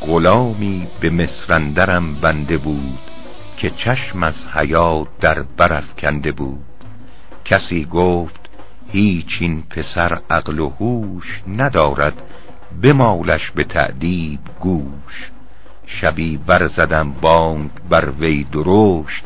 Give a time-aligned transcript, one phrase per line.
[0.00, 2.98] غلامی به مصرندرم بنده بود
[3.56, 5.44] که چشم از حیات در
[5.98, 6.64] کنده بود.
[7.44, 8.50] کسی گفت
[8.92, 12.22] هیچ این پسر عقل و هوش ندارد
[12.82, 15.30] بمالش به تعدیب گوش.
[15.86, 19.24] شبی برزدم بانگ بر وی درشت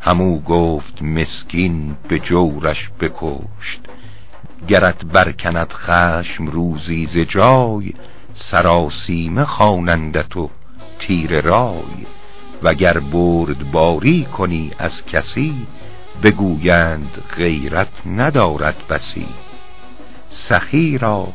[0.00, 3.80] همو گفت مسکین به جورش بکشت.
[4.68, 7.92] گرت برکند خشم روزی ز جای
[8.34, 10.50] سراسیمه خوانندت و
[10.98, 12.06] تیر رای.
[12.62, 15.66] وگر برد باری کنی از کسی
[16.22, 19.28] بگویند غیرت ندارد بسی.
[20.28, 21.28] سخی را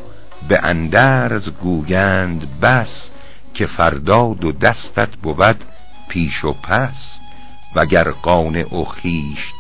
[0.48, 3.12] به اندرز گویند بس
[3.54, 5.64] که فرداد و دستت بود
[6.10, 7.18] پیش و پس.
[7.76, 8.86] وگر قانع و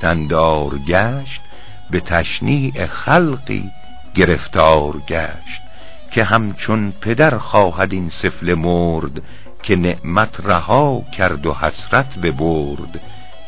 [0.01, 1.41] تندار گشت
[1.89, 3.71] به تشنیع خلقی
[4.15, 5.64] گرفتار گشت.
[6.11, 9.21] که همچون پدر خواهد این سفل مرد
[9.63, 13.01] که نعمت رها کرد و حسرت ببرد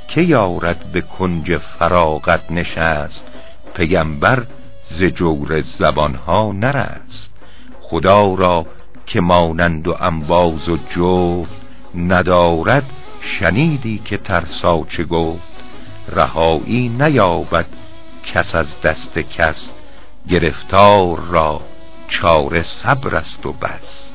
[0.08, 3.28] که یارد به کنج فراغت نشست
[3.73, 4.44] پیمبر
[4.89, 7.33] ز جور زبانها نرست.
[7.81, 8.66] خدا را
[9.05, 11.61] که مانند و انباز و جفت
[11.95, 12.85] ندارد
[13.22, 15.58] شنیدی که ترسا چه گفت.
[16.16, 17.66] رهایی نیابد
[18.25, 19.73] کس از دست کس
[20.30, 21.61] گرفتار را
[22.08, 24.06] چاره صبر است و بس.